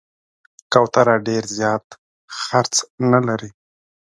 [0.71, 1.85] کوتره ډېر زیات
[2.39, 2.73] خرڅ
[3.11, 3.49] نه لري.